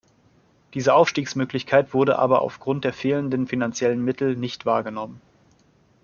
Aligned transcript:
Diese 0.73 0.95
Aufstiegsmöglichkeit 0.95 1.93
wurde 1.93 2.17
aber 2.17 2.41
auf 2.41 2.59
Grund 2.59 2.85
der 2.85 2.91
fehlenden 2.91 3.45
finanziellen 3.45 4.03
Mittel 4.03 4.35
nicht 4.35 4.65
wahrgenommen. 4.65 5.21